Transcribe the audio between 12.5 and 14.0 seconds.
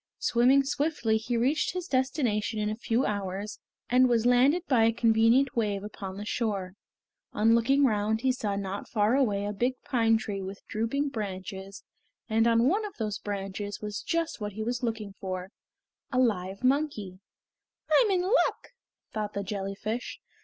one of those branches